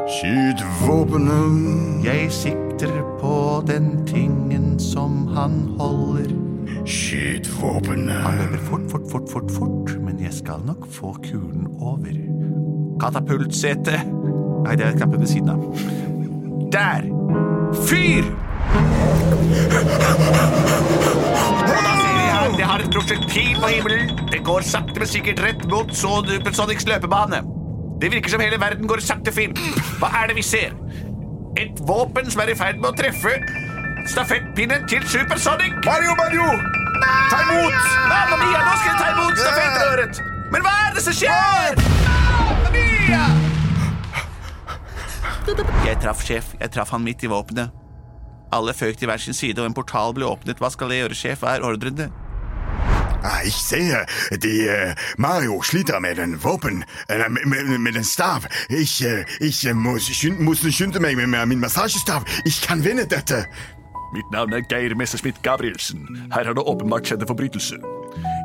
Skyt 0.10 0.64
våpenet. 0.82 2.06
Jeg 2.06 2.32
sikter 2.32 2.96
på 3.22 3.64
den 3.68 4.06
tingen 4.08 4.80
som 4.80 5.28
han 5.28 5.52
holder. 5.80 6.34
Skyt 6.86 7.48
Han 7.48 7.62
våpenet. 7.62 8.24
løper 8.40 8.58
fort, 8.66 8.92
fort, 8.92 9.12
fort, 9.12 9.30
fort, 9.32 9.52
fort, 9.52 10.02
men 10.02 10.20
jeg 10.20 10.34
skal 10.34 10.66
nok 10.66 10.88
få 10.92 11.14
kulen 11.24 11.68
over. 11.80 12.18
Katapultsete. 13.00 14.02
Nei, 14.66 14.76
det 14.76 14.86
er 14.86 14.98
knappen 14.98 15.20
ved 15.20 15.28
siden 15.28 15.50
av. 15.50 15.62
Der! 16.74 17.02
Fyr! 17.86 18.26
Det 22.66 22.72
har 22.72 22.82
et 22.82 22.96
prosjektil 22.96 23.58
på 23.62 23.68
himmelen. 23.70 24.08
Det 24.32 24.40
går 24.44 24.64
sakte, 24.66 24.98
men 24.98 25.06
sikkert 25.08 25.42
rett 25.46 25.66
mot 25.70 25.92
Supersonics 25.94 26.88
løpebane. 26.90 27.44
Det 28.02 28.10
virker 28.10 28.34
som 28.34 28.42
hele 28.42 28.58
verden 28.58 28.90
går 28.90 29.04
sakte 29.06 29.30
film. 29.32 29.54
Hva 30.00 30.10
er 30.24 30.32
det 30.32 30.36
vi 30.40 30.42
ser? 30.42 30.74
Et 31.62 31.78
våpen 31.86 32.26
som 32.34 32.42
er 32.42 32.50
i 32.50 32.56
ferd 32.58 32.82
med 32.82 32.90
å 32.90 32.98
treffe 32.98 33.36
stafettpinnen 34.10 34.90
til 34.90 35.06
Supersonic. 35.06 35.78
Mario, 35.86 36.18
Mario! 36.18 36.50
Ta 37.30 37.44
imot! 37.46 37.78
Mamma 38.10 38.42
Mia, 38.42 38.66
nå 38.66 38.74
skal 38.82 38.90
jeg 38.90 38.98
ta 38.98 39.14
imot 39.14 39.44
stafettrøret! 39.44 40.26
Men 40.58 40.66
hva 40.66 40.76
er 40.88 40.98
det 40.98 41.06
som 41.06 41.20
skjer? 41.22 41.86
Mamma 42.10 42.74
Mia! 42.74 43.24
Jeg 45.86 46.02
traff 46.02 46.26
sjef. 46.26 46.56
Jeg 46.58 46.74
traff 46.74 46.98
han 46.98 47.06
midt 47.06 47.30
i 47.30 47.30
våpenet. 47.30 47.70
Alle 48.58 48.74
føk 48.74 48.98
til 48.98 49.14
hver 49.14 49.22
sin 49.22 49.38
side, 49.38 49.62
og 49.62 49.70
en 49.70 49.82
portal 49.84 50.18
ble 50.18 50.26
åpnet. 50.26 50.58
Hva 50.58 50.74
skal 50.74 50.98
jeg 50.98 51.06
gjøre, 51.06 51.24
sjef? 51.28 51.46
Hva 51.46 51.60
er 51.60 51.70
ordrene? 51.70 52.10
Ah, 53.26 53.42
ich 53.44 53.56
sehe, 53.56 54.06
die 54.32 54.68
äh, 54.68 54.94
Mario 55.18 55.60
sliter 55.64 56.00
med 56.00 56.18
den 56.18 56.44
Våpen, 56.44 56.86
äh, 57.10 57.28
med, 57.28 57.80
med, 57.80 57.94
den 57.96 58.04
Stav. 58.04 58.48
Ich, 58.70 59.04
äh, 59.04 59.26
ich 59.40 59.66
äh, 59.66 59.74
muss, 59.74 60.08
skyn- 60.10 60.40
muss 60.40 60.60
skynde 60.62 61.00
meg 61.00 61.16
med, 61.18 61.30
med 61.30 61.48
min 61.48 61.60
massasjestav. 61.60 62.24
Ich 62.46 62.62
kan 62.62 62.84
vinne 62.84 63.08
dette. 63.08 63.48
Mitt 64.14 64.30
navn 64.32 64.54
er 64.54 64.62
Geir 64.62 64.96
Messerschmidt 64.96 65.42
Gabrielsen. 65.42 66.30
Her 66.32 66.46
har 66.46 66.54
det 66.54 66.62
åpenbart 66.64 67.08
skjedd 67.10 67.22
en 67.26 67.28
forbrytelse. 67.28 67.80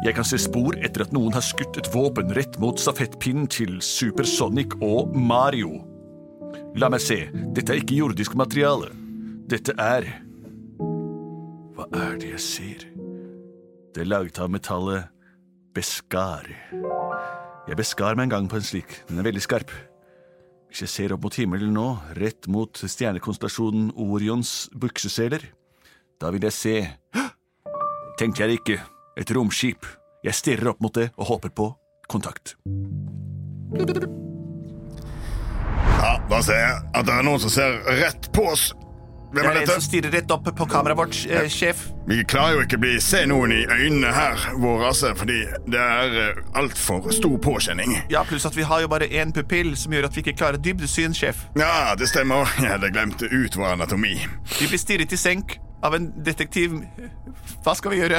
Jeg 0.07 0.15
kan 0.17 0.25
se 0.25 0.39
spor 0.41 0.73
etter 0.81 1.05
at 1.05 1.13
noen 1.13 1.37
har 1.37 1.45
skutt 1.45 1.77
et 1.77 1.91
våpen 1.93 2.33
rett 2.35 2.57
mot 2.59 2.81
stafettpinnen 2.81 3.47
til 3.53 3.77
Supersonic 3.85 4.79
og 4.81 5.13
Mario. 5.15 5.83
La 6.81 6.89
meg 6.89 7.05
se, 7.05 7.27
dette 7.53 7.77
er 7.77 7.85
ikke 7.85 8.01
jordisk 8.01 8.35
materiale. 8.35 8.89
Dette 9.51 9.77
er 9.77 10.09
Hva 11.77 11.87
er 11.93 12.17
det 12.17 12.33
jeg 12.33 12.47
ser? 12.49 12.90
Det 13.91 14.05
er 14.05 14.07
laget 14.07 14.39
av 14.39 14.51
metallet 14.53 15.09
beskar. 15.75 16.47
Jeg 17.67 17.79
beskar 17.79 18.15
meg 18.15 18.29
en 18.29 18.35
gang 18.35 18.51
på 18.51 18.61
en 18.61 18.67
slik. 18.67 18.93
Den 19.09 19.19
er 19.19 19.27
veldig 19.27 19.43
skarp. 19.43 19.73
Hvis 20.71 20.85
jeg 20.85 20.93
ser 20.93 21.15
opp 21.17 21.25
mot 21.27 21.35
himmelen 21.35 21.73
nå, 21.75 21.87
rett 22.15 22.47
mot 22.47 22.71
stjernekonstellasjonen 22.79 23.89
Orions 23.99 24.69
bukseseler, 24.79 25.43
da 26.23 26.31
vil 26.31 26.47
jeg 26.47 26.55
se! 26.55 26.77
Tenkte 28.21 28.45
jeg 28.45 28.61
ikke. 28.61 28.79
Et 29.19 29.35
romskip. 29.35 29.87
Jeg 30.23 30.39
stirrer 30.39 30.71
opp 30.71 30.83
mot 30.85 30.95
det 30.95 31.09
og 31.17 31.33
håper 31.33 31.51
på 31.51 31.67
kontakt. 32.11 32.55
Ja, 35.99 36.13
da 36.31 36.41
ser 36.47 36.63
jeg 36.63 36.79
at 36.95 37.09
det 37.09 37.17
er 37.17 37.27
noen 37.27 37.43
som 37.43 37.53
ser 37.53 37.81
rett 37.99 38.31
på 38.37 38.47
oss. 38.53 38.71
Hvem 39.31 39.45
Det 39.45 39.51
er 39.51 39.59
dette? 39.61 39.73
som 39.77 39.83
styrer 39.85 40.11
rett 40.11 40.31
opp 40.35 40.49
på 40.57 40.67
kameraet 40.67 40.99
vårt, 40.99 41.19
eh, 41.31 41.49
sjef. 41.49 41.85
Vi 42.09 42.25
klarer 42.25 42.57
jo 42.57 42.63
ikke 42.65 42.79
bli 42.83 42.97
se 43.01 43.21
noen 43.31 43.53
i 43.55 43.61
øynene 43.71 44.11
her, 44.13 44.37
vår 44.59 44.81
rase, 44.83 45.13
fordi 45.15 45.45
det 45.71 45.79
er 45.79 46.17
uh, 46.35 46.43
altfor 46.59 47.13
stor 47.15 47.37
påkjenning. 47.39 47.95
Ja, 48.11 48.25
pluss 48.27 48.47
at 48.47 48.57
vi 48.57 48.63
har 48.67 48.81
jo 48.83 48.89
bare 48.91 49.07
én 49.07 49.31
pupill, 49.33 49.77
som 49.79 49.93
gjør 49.95 50.09
at 50.11 50.17
vi 50.17 50.25
ikke 50.25 50.37
klarer 50.41 50.59
dybdesyn, 50.59 51.15
sjef. 51.15 51.45
Ja, 51.57 51.95
det 51.95 52.09
stemmer. 52.11 52.51
Jeg 52.59 52.71
hadde 52.75 52.91
glemt 52.91 53.23
ut 53.23 53.57
vår 53.57 53.77
anatomi. 53.77 54.17
Vi 54.59 54.67
blir 54.67 54.79
stirret 54.83 55.13
i 55.13 55.17
senk 55.17 55.59
av 55.83 55.95
en 55.95 56.11
detektiv. 56.27 56.75
Hva 57.65 57.77
skal 57.77 57.95
vi 57.95 58.03
gjøre? 58.03 58.19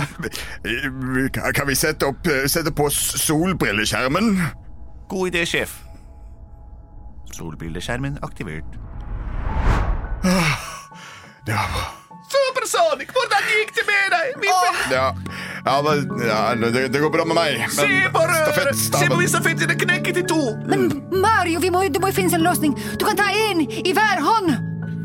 Eh, 0.65 1.51
Kan 1.53 1.67
vi 1.67 1.75
sette, 1.75 2.07
opp, 2.07 2.25
eh, 2.27 2.47
sette 2.47 2.71
på 2.71 2.87
solbrilleskjermen? 2.89 4.31
God 5.09 5.33
idé, 5.35 5.43
sjef. 5.45 5.75
Solbrilleskjermen 7.35 8.19
aktivert. 8.23 8.77
Ja, 11.47 11.63
Supersonic, 12.31 13.09
hvordan 13.11 13.47
gikk 13.49 13.71
det 13.75 13.83
med 13.87 14.13
deg? 14.13 14.43
ja, 14.93 15.07
ja, 15.65 15.73
det, 15.83 15.95
ja 16.27 16.39
det, 16.61 16.83
det 16.93 17.01
går 17.01 17.11
bra 17.11 17.25
med 17.27 17.35
meg. 17.35 17.63
Se 17.73 17.87
på 18.13 18.21
røret! 18.29 18.77
Se 18.79 19.07
på 19.11 19.17
hvis 19.19 19.33
stafetten 19.33 19.73
er 19.73 19.79
knekket 19.81 20.21
i 20.21 20.23
to! 20.29 20.37
Men 20.69 20.85
Mario, 21.11 21.59
vi 21.63 21.71
må, 21.73 21.81
det 21.91 21.99
må 22.03 22.11
jo 22.11 22.17
finnes 22.21 22.35
en 22.37 22.45
løsning. 22.45 22.77
Du 23.01 23.03
kan 23.07 23.19
ta 23.19 23.27
én 23.35 23.65
i 23.67 23.91
hver 23.97 24.21
hånd. 24.23 24.53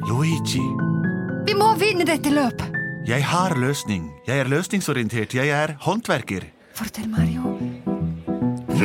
Luigi, 0.06 0.62
Vi 1.46 1.54
må 1.58 1.72
vinne 1.80 2.04
dette 2.06 2.30
løpet. 2.30 2.72
jeg 3.06 3.22
har 3.24 3.54
løsning. 3.58 4.06
Jeg 4.26 4.38
er 4.44 4.48
løsningsorientert. 4.50 5.34
Jeg 5.34 5.48
er 5.54 5.74
håndverker. 5.80 6.46
Fortell, 6.74 7.08
Mario. 7.08 7.56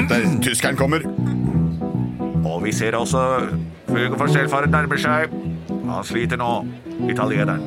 Der, 0.10 0.26
Tyskeren 0.42 0.78
kommer. 0.80 1.04
Og 2.46 2.64
vi 2.64 2.72
ser 2.74 2.96
også 2.98 3.22
Fugen 3.88 4.18
for 4.18 4.28
selvfaren 4.32 4.72
nærmer 4.72 4.98
seg. 5.02 5.34
Han 5.70 6.06
sliter 6.08 6.38
nå, 6.40 6.52
italieneren. 7.10 7.64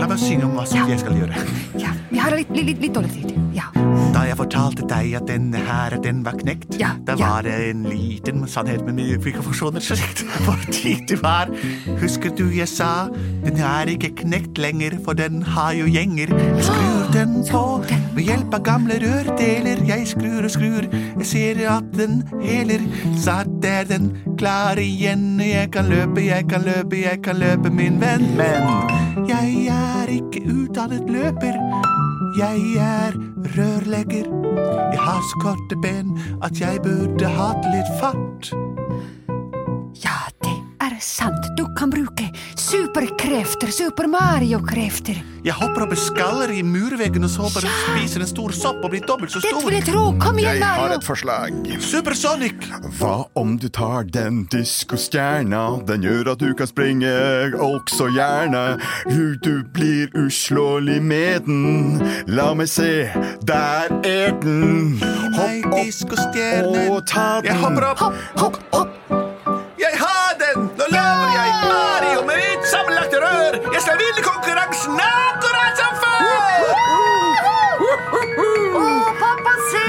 La 0.00 0.08
meg 0.08 0.18
synge 0.20 0.46
om 0.48 0.54
hva 0.56 0.64
som 0.68 0.88
jeg 0.88 1.00
skal 1.02 1.18
gjøre. 1.18 1.42
Ja, 1.80 1.92
vi 2.08 2.20
har 2.20 2.34
litt, 2.34 2.50
litt, 2.56 2.78
litt 2.80 2.94
dårlig 2.96 3.12
tid. 3.12 3.34
Ja. 3.54 3.66
Da 4.14 4.22
jeg 4.26 4.38
fortalte 4.38 4.86
deg 4.88 5.12
at 5.18 5.26
denne 5.28 5.60
her, 5.66 5.96
den 6.02 6.22
var 6.26 6.38
knekt, 6.40 6.76
Ja, 6.80 6.94
da 7.06 7.16
var 7.20 7.44
det 7.46 7.54
en 7.70 7.84
liten 7.88 8.46
sannhet 8.48 8.84
med 8.86 8.98
mikrofoner 9.24 9.82
så 9.84 9.96
riktig 9.98 10.28
hvor 10.46 10.60
tid 10.72 11.04
det 11.10 11.20
var. 11.22 11.52
Husker 12.00 12.32
du 12.36 12.46
jeg 12.54 12.70
sa, 12.70 13.08
den 13.44 13.60
er 13.60 13.90
ikke 13.92 14.14
knekt 14.22 14.58
lenger, 14.62 14.96
for 15.04 15.18
den 15.18 15.42
har 15.56 15.74
jo 15.78 15.90
gjenger. 15.90 16.32
Jeg 16.32 16.68
skrur 16.70 16.99
den 17.12 17.44
på 17.50 17.62
ved 18.14 18.22
hjelp 18.24 18.54
av 18.54 18.62
gamle 18.66 18.96
rørdeler. 19.02 19.82
Jeg 19.88 20.06
skrur 20.10 20.46
og 20.46 20.52
skrur, 20.52 20.86
jeg 21.18 21.26
ser 21.26 21.62
at 21.70 21.90
den 21.96 22.22
heler. 22.42 22.82
Satt 23.18 23.64
er 23.66 23.84
den 23.88 24.10
klar 24.38 24.78
igjen, 24.80 25.40
jeg 25.40 25.70
kan 25.74 25.90
løpe, 25.90 26.24
jeg 26.26 26.48
kan 26.50 26.66
løpe, 26.66 27.02
jeg 27.02 27.22
kan 27.24 27.40
løpe, 27.40 27.70
min 27.70 28.00
venn. 28.00 28.26
Men 28.38 29.28
jeg 29.28 29.66
er 29.74 30.12
ikke 30.20 30.44
utdannet 30.48 31.10
løper. 31.10 31.58
Jeg 32.38 32.58
er 32.78 33.16
rørlegger. 33.56 34.26
Jeg 34.92 35.00
har 35.00 35.22
så 35.30 35.40
korte 35.42 35.76
ben 35.82 36.18
at 36.42 36.60
jeg 36.60 36.82
burde 36.82 37.26
hatt 37.26 37.66
litt 37.74 37.90
fart. 38.00 38.69
Ja, 41.00 41.04
sant. 41.04 41.56
Du 41.56 41.74
kan 41.74 41.90
bruke 41.90 42.30
superkrefter. 42.56 43.70
Super 43.72 44.06
Mario-krefter. 44.06 45.22
Jeg 45.44 45.54
hopper 45.56 45.86
opp 45.86 45.94
i 45.94 45.96
skaller 45.96 46.50
i 46.52 46.60
murveggen 46.66 47.24
og 47.24 47.30
så 47.32 47.48
bare 47.54 47.70
spiser 47.72 48.20
en 48.20 48.28
stor 48.28 48.52
sopp 48.52 48.82
og 48.84 48.92
blir 48.92 49.04
dobbelt 49.08 49.32
så 49.32 49.40
stor. 49.40 49.56
stor. 49.56 49.68
vil 49.70 49.78
jeg 49.78 49.86
tro. 49.88 50.02
Kom 50.20 50.38
igjen, 50.38 50.60
Mario. 50.60 50.66
Jeg 50.66 50.82
har 50.82 50.94
et 50.98 51.06
forslag. 51.06 51.70
Supersonic! 51.80 52.66
Hva 52.98 53.14
om 53.40 53.56
du 53.56 53.68
tar 53.72 54.04
den 54.12 54.44
diskostjerna? 54.52 55.62
Den 55.88 56.04
gjør 56.04 56.34
at 56.34 56.44
du 56.44 56.52
kan 56.58 56.68
springe 56.68 57.14
også 57.56 58.10
gjerne. 58.12 58.64
Du, 59.08 59.38
du 59.40 59.64
blir 59.72 60.12
uslåelig 60.20 61.00
med 61.02 61.48
den. 61.48 62.04
La 62.28 62.50
meg 62.52 62.68
se, 62.68 63.08
der 63.48 63.88
er 64.04 64.36
den. 64.44 65.00
Hopp 65.38 65.72
opp 65.72 66.76
og 66.90 67.06
ta 67.08 67.40
den. 67.40 67.48
Jeg 67.48 67.60
hopper 67.64 67.88
opp. 67.94 68.04
Hopp, 68.04 68.20
hopp, 68.42 68.60
rør! 73.90 73.98
Jeg 73.98 73.98
skal 73.98 73.98
vinne 74.06 74.22
konkurransen 74.30 74.92
akkurat 75.04 75.74
som 75.80 75.92
før! 76.02 76.20
Å, 78.80 78.84
pappa, 79.20 79.52
se! 79.70 79.84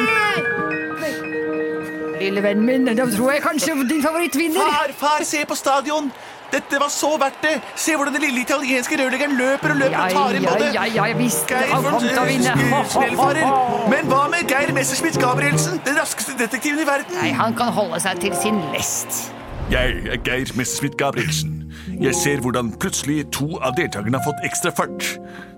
Lille 2.21 2.41
vennen 2.43 2.65
min. 2.65 2.85
Da 2.97 3.05
tror 3.09 3.31
jeg 3.33 3.41
kanskje 3.41 3.71
din 3.89 4.03
favoritt 4.03 4.35
vinner. 4.37 4.61
Far, 4.61 4.89
far, 4.97 5.21
se 5.25 5.45
på 5.45 5.55
stadion! 5.55 6.11
Dette 6.51 6.79
var 6.81 6.89
så 6.91 7.13
verdt 7.15 7.37
det! 7.45 7.53
Se 7.79 7.95
hvordan 7.95 8.13
den 8.17 8.25
lille 8.25 8.41
italienske 8.43 8.97
rørleggeren 8.99 9.37
løper 9.39 9.71
og 9.71 9.77
løper 9.79 9.95
Ja, 9.95 10.01
og 10.03 10.11
tar 10.17 10.35
inn 10.35 10.43
både 10.43 10.65
ja, 10.75 10.83
ja, 10.83 11.05
jeg 11.07 11.17
visste 11.21 11.47
Geir 11.47 11.71
han 11.71 11.85
kom 11.85 12.03
til 12.03 12.19
å 12.19 12.25
vinne. 12.27 12.55
Snellfarer. 12.91 13.45
Men 13.93 14.11
hva 14.11 14.25
med 14.33 14.51
Geir 14.51 14.73
Messerschmidt 14.75 15.15
Gabrielsen, 15.21 15.79
den 15.87 15.95
raskeste 15.95 16.35
detektiven 16.41 16.83
i 16.83 16.87
verden? 16.91 17.15
Nei, 17.21 17.31
han 17.39 17.55
kan 17.55 17.71
holde 17.71 18.03
seg 18.03 18.19
til 18.25 18.35
sin 18.35 18.59
lest. 18.75 19.31
Jeg 19.71 20.03
er 20.11 20.19
Geir 20.27 20.51
Messerschmidt 20.59 20.99
Gabrielsen. 20.99 21.50
Jeg 21.87 22.15
ser 22.15 22.41
hvordan 22.41 22.71
plutselig 22.81 23.25
to 23.33 23.57
av 23.61 23.75
deltakerne 23.77 24.19
har 24.19 24.25
fått 24.25 24.43
ekstra 24.45 24.71
fart. 24.75 25.05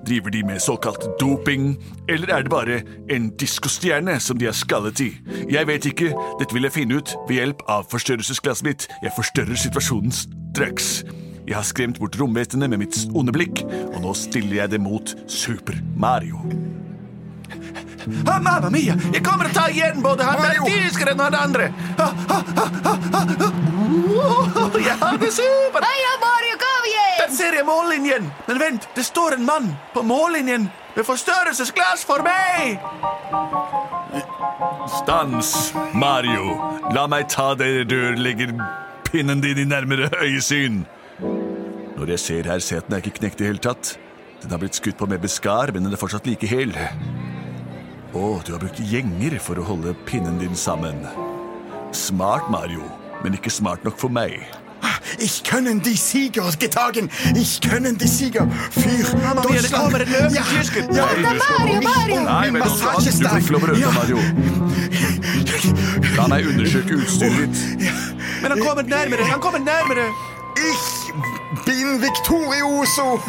Driver 0.08 0.34
de 0.34 0.44
med 0.44 0.62
såkalt 0.62 1.06
doping, 1.20 1.74
eller 2.10 2.34
er 2.34 2.46
det 2.46 2.52
bare 2.52 2.82
en 3.12 3.30
diskostjerne 3.40 4.20
som 4.20 4.40
de 4.40 4.50
har 4.50 4.58
skallet 4.58 5.00
i? 5.04 5.10
Jeg 5.52 5.68
vet 5.68 5.88
ikke, 5.90 6.14
dette 6.40 6.56
vil 6.56 6.68
jeg 6.68 6.76
finne 6.76 7.00
ut 7.00 7.16
ved 7.28 7.40
hjelp 7.40 7.66
av 7.72 7.88
forstørrelsesglasset 7.92 8.68
mitt. 8.68 8.88
Jeg 9.04 9.16
forstørrer 9.16 9.60
situasjonen 9.60 10.16
straks. 10.16 11.04
Jeg 11.48 11.56
har 11.58 11.68
skremt 11.68 12.00
bort 12.00 12.16
romvesenet 12.20 12.72
med 12.72 12.86
mitt 12.86 13.02
onde 13.16 13.36
blikk, 13.36 13.66
og 13.92 14.00
nå 14.04 14.16
stiller 14.16 14.64
jeg 14.64 14.76
det 14.76 14.82
mot 14.84 15.16
Super 15.28 15.80
Mario. 15.96 16.40
Ah, 18.28 18.40
mamma 18.42 18.70
mia! 18.70 18.96
Jeg 19.14 19.24
kommer 19.24 19.48
til 19.48 19.56
å 19.56 19.62
ta 19.62 19.70
igjen 19.72 20.02
både 20.04 20.26
han 20.28 20.42
der 20.42 20.60
tyskeren 20.68 21.20
og 21.20 21.26
han 21.30 21.38
andre! 21.40 21.70
Ah, 21.96 22.12
ah, 22.28 22.44
ah, 22.60 22.72
ah, 22.84 22.98
ah, 23.16 24.63
jeg 24.82 24.98
har 25.00 25.18
det 25.22 25.32
super! 25.34 25.84
Hei, 25.86 26.00
Mario, 26.22 26.58
kom 26.62 26.88
igjen! 26.90 27.18
Der 27.20 27.36
ser 27.36 27.58
jeg 27.58 27.66
mållinjen! 27.68 28.32
Men 28.48 28.60
vent, 28.60 28.88
det 28.96 29.06
står 29.06 29.38
en 29.38 29.46
mann 29.46 29.70
på 29.94 30.04
mållinjen 30.08 30.70
med 30.96 31.06
forstørrelsesglass 31.06 32.06
for 32.06 32.26
meg! 32.26 32.80
Stans, 35.00 35.74
Mario. 35.94 36.58
La 36.94 37.06
meg 37.10 37.30
ta 37.32 37.54
det 37.58 37.88
rørleggerpinnen 37.92 39.42
din 39.44 39.64
i 39.64 39.68
nærmere 39.70 40.10
øyesyn. 40.22 40.84
Når 41.98 42.16
jeg 42.16 42.20
ser 42.20 42.50
her, 42.52 42.60
ser 42.60 42.76
jeg 42.76 42.84
at 42.84 42.90
den 42.90 42.98
er 42.98 43.04
ikke 43.04 43.20
knekt 43.20 43.42
i 43.42 43.50
hele 43.50 43.62
tatt. 43.64 43.96
Den 44.44 44.52
har 44.52 44.60
blitt 44.62 44.76
skutt 44.76 44.98
på 45.00 45.08
med 45.08 45.22
beskar, 45.24 45.72
men 45.74 45.86
den 45.86 45.96
er 45.96 46.02
fortsatt 46.02 46.28
like 46.28 46.48
hel. 46.50 46.74
Å, 48.14 48.26
du 48.46 48.52
har 48.54 48.62
brukt 48.62 48.82
gjenger 48.84 49.38
for 49.42 49.58
å 49.58 49.66
holde 49.66 49.96
pinnen 50.10 50.36
din 50.42 50.58
sammen. 50.58 51.06
Smart, 51.96 52.50
Mario, 52.54 52.86
men 53.24 53.38
ikke 53.38 53.54
smart 53.54 53.86
nok 53.88 53.98
for 54.02 54.14
meg. 54.14 54.42
Ich 55.24 55.42
können 55.42 55.82
die 55.82 55.96
Sieger 55.96 56.52
getagen. 56.60 57.10
Ich 57.34 57.62
können 57.62 57.98
die 57.98 58.08
Sieger 58.08 58.46
für 58.72 59.18
Mamma 59.18 59.42
mia, 59.50 59.62
det 59.62 59.72
kommer 59.72 60.02
en 60.02 60.12
løp 60.12 60.32
i 60.32 60.36
tysken! 60.58 60.94
Ja, 60.94 61.06
Nei, 61.06 61.16
du 61.32 61.40
skal- 61.40 61.60
Mario, 61.60 61.82
Mario! 61.82 62.24
Nei, 62.24 62.52
men 62.52 62.62
du, 62.62 62.70
skal, 62.70 63.04
du 63.04 63.12
får 63.30 63.38
ikke 63.38 63.52
lov 63.54 63.64
å 63.64 63.66
Mario. 63.94 64.18
La 66.18 66.28
meg 66.28 66.46
undersøke 66.52 66.94
utstyret 67.00 67.56
ditt. 67.56 67.80
Men 68.42 68.52
han 68.52 68.60
kommer 68.60 68.84
nærmere! 68.84 69.24
Han 69.32 69.40
kommer 69.40 69.60
nærmere! 69.64 70.06
Ich 70.60 71.14
bin 71.66 72.02
Victorioso. 72.02 73.08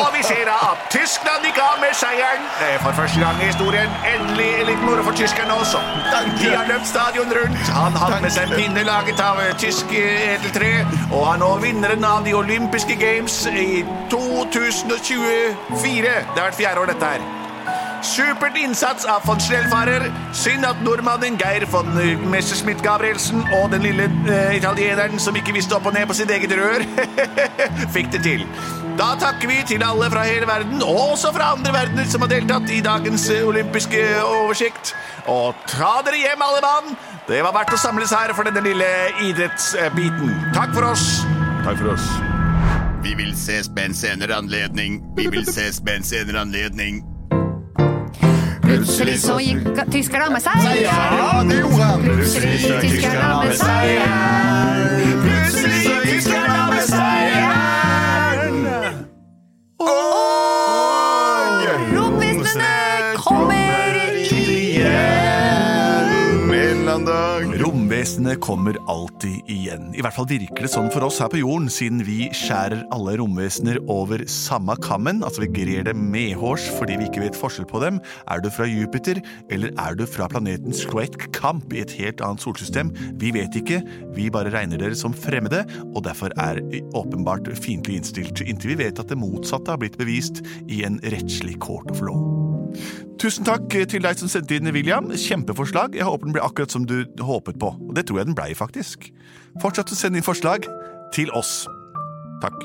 Og 0.00 0.08
vi 0.16 0.22
ser 0.26 0.44
da 0.48 0.56
at 0.72 0.86
Tyskland 0.94 1.44
gikk 1.46 1.58
av 1.62 1.76
med 1.82 1.94
seieren. 1.98 2.46
Det 2.60 2.70
er 2.74 2.80
for 2.84 2.96
første 2.96 3.20
gang 3.20 3.42
i 3.42 3.50
historien. 3.50 3.90
Endelig 4.14 4.50
litt 4.70 4.82
moro 4.86 5.04
for 5.06 5.16
tyskerne 5.18 5.54
også. 5.62 5.82
De 6.40 6.50
har 6.50 6.66
løpt 6.70 6.88
stadion 6.88 7.30
rundt. 7.38 7.72
Han 7.76 7.98
hadde 8.02 8.20
med 8.24 8.34
seg 8.34 8.50
pinnelaget 8.54 8.74
pinne 8.74 8.84
laget 8.88 9.20
av 9.20 9.40
eh, 9.42 9.54
tysk 9.60 9.92
eh, 9.92 10.34
edeltre. 10.34 10.72
Og 11.12 11.26
han 11.26 11.34
er 11.36 11.44
nå 11.44 11.52
vinneren 11.62 12.04
av 12.04 12.24
de 12.26 12.34
olympiske 12.34 12.96
games 13.00 13.46
i 13.46 13.84
2024. 14.10 15.08
Det 15.14 16.38
har 16.38 16.46
vært 16.48 16.60
fjerde 16.60 16.80
år, 16.80 16.92
dette 16.92 17.14
her. 17.14 17.26
Supert 18.04 18.56
innsats 18.60 19.06
av 19.08 19.24
von 19.24 19.40
Schnellfarer. 19.40 20.10
Synd 20.36 20.66
at 20.68 20.80
nordmannen 20.84 21.38
Geir 21.40 21.64
von 21.72 21.88
eh, 22.00 22.18
Messerschmidt 22.28 22.82
Gabrielsen 22.84 23.44
og 23.60 23.70
den 23.72 23.86
lille 23.86 24.10
uh, 24.28 24.52
italieneren 24.56 25.20
som 25.20 25.36
ikke 25.36 25.56
visste 25.56 25.76
opp 25.78 25.88
og 25.88 25.96
ned 25.96 26.08
på 26.10 26.16
sitt 26.20 26.32
eget 26.34 26.52
rør, 26.58 26.84
fikk 27.96 28.12
det 28.12 28.24
til. 28.26 28.48
Da 28.98 29.14
takker 29.18 29.50
vi 29.50 29.56
til 29.66 29.82
alle 29.82 30.06
fra 30.10 30.22
hele 30.26 30.46
verden, 30.46 30.82
og 30.82 31.14
også 31.14 31.32
fra 31.34 31.52
andre 31.56 31.72
verdener 31.74 32.06
som 32.10 32.22
har 32.22 32.30
deltatt 32.30 32.70
i 32.70 32.80
dagens 32.84 33.26
eh, 33.34 33.42
olympiske 33.46 34.02
oversikt. 34.22 34.94
Og 35.26 35.56
ta 35.66 35.96
dere 36.06 36.20
hjem, 36.20 36.44
alle 36.46 36.62
mann! 36.62 36.94
Det 37.26 37.40
var 37.42 37.54
verdt 37.56 37.74
å 37.74 37.80
samles 37.80 38.12
her 38.14 38.34
for 38.36 38.46
denne 38.46 38.62
lille 38.62 38.90
idrettsbiten. 39.24 40.30
Takk 40.54 40.76
for 40.76 40.90
oss. 40.92 41.08
Takk 41.64 41.80
for 41.80 41.94
oss. 41.96 42.06
Vi 43.04 43.16
vil 43.18 43.34
ses 43.36 43.70
med 43.74 43.90
en 43.90 43.98
senere 43.98 44.36
anledning. 44.36 45.00
Vi 45.16 45.26
vil 45.32 45.48
ses 45.48 45.82
med 45.82 46.02
en 46.02 46.06
senere 46.06 46.44
anledning. 46.44 47.02
Plutselig 48.64 49.18
så 49.24 49.40
gikk 49.42 49.66
tyskerne 49.92 50.30
med 50.36 50.44
seier. 50.44 50.86
Ja, 50.86 51.42
det 51.48 51.60
gjorde 51.64 51.90
han. 51.90 52.06
Plutselig 52.06 52.56
gikk 52.62 52.86
tyskerne 52.86 53.34
med 53.42 53.58
seier. 53.60 54.73
Romvesenet 68.34 68.40
kommer 68.40 68.76
alltid 68.88 69.42
igjen. 69.48 69.94
I 69.94 70.02
hvert 70.02 70.14
fall 70.14 70.26
virker 70.26 70.64
det 70.64 70.70
sånn 70.72 70.90
for 70.90 71.04
oss 71.06 71.20
her 71.20 71.28
på 71.30 71.38
jorden, 71.38 71.68
siden 71.70 72.02
vi 72.04 72.30
skjærer 72.34 72.84
alle 72.92 73.16
romvesener 73.18 73.78
over 73.88 74.24
samme 74.26 74.74
kammen. 74.82 75.22
Altså 75.22 75.44
vi 75.44 75.52
grer 75.54 75.84
dem 75.84 76.10
medhårs 76.10 76.64
fordi 76.78 76.98
vi 76.98 77.06
ikke 77.06 77.22
vet 77.22 77.38
forskjell 77.38 77.66
på 77.70 77.80
dem. 77.82 78.00
Er 78.28 78.40
du 78.42 78.50
fra 78.50 78.66
Jupiter, 78.66 79.20
eller 79.50 79.72
er 79.78 79.94
du 79.94 80.04
fra 80.06 80.28
planeten 80.28 80.74
Skroet-Kamp 80.74 81.72
i 81.74 81.82
et 81.84 81.94
helt 81.98 82.20
annet 82.24 82.42
solsystem? 82.42 82.92
Vi 83.20 83.30
vet 83.34 83.54
ikke. 83.54 83.82
Vi 84.16 84.30
bare 84.30 84.52
regner 84.54 84.80
dere 84.80 84.98
som 84.98 85.14
fremmede, 85.14 85.64
og 85.92 86.04
derfor 86.06 86.34
er 86.40 86.62
åpenbart 86.94 87.52
fiendtlig 87.54 88.00
innstilt, 88.00 88.42
inntil 88.42 88.74
vi 88.74 88.82
vet 88.86 88.98
at 88.98 89.12
det 89.12 89.20
motsatte 89.20 89.70
har 89.70 89.82
blitt 89.82 90.00
bevist 90.00 90.42
i 90.66 90.82
en 90.86 90.98
rettslig 91.14 91.60
court 91.62 91.90
of 91.94 92.02
law. 92.02 92.43
Tusen 93.20 93.46
takk 93.46 93.68
til 93.70 94.02
deg 94.04 94.18
som 94.20 94.28
sendte 94.28 94.58
inn, 94.58 94.68
William. 94.74 95.08
Kjempeforslag. 95.10 95.94
Jeg 95.96 96.08
håper 96.08 96.28
den 96.28 96.34
ble 96.36 96.42
akkurat 96.44 96.74
som 96.74 96.84
du 96.88 97.04
håpet 97.22 97.60
på. 97.62 97.72
Og 97.88 97.94
det 97.96 98.06
tror 98.08 98.20
jeg 98.20 98.30
den 98.30 98.36
blei, 98.38 98.50
faktisk. 98.58 99.08
Fortsett 99.62 99.94
å 99.94 99.98
sende 99.98 100.20
inn 100.20 100.26
forslag 100.26 100.68
til 101.14 101.32
oss. 101.38 101.64
Takk. 102.44 102.58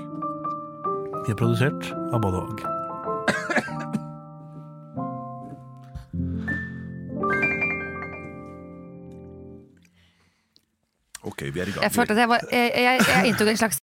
Vi 1.26 1.34
er 1.36 1.40
produsert 1.40 1.94
av 2.10 2.22
både 2.26 2.44
og. 2.44 2.68
Ok, 11.30 11.42
vi 11.54 11.60
er 11.60 11.68
i 11.68 11.72
gang. 11.72 11.84
Jeg 11.84 11.92
følte 11.92 12.14
at 12.14 12.20
jeg, 12.20 12.30
var, 12.30 12.40
jeg, 12.52 12.72
jeg, 12.76 13.02
jeg 13.08 13.28
inntok 13.30 13.48
en 13.52 13.58
slags 13.58 13.78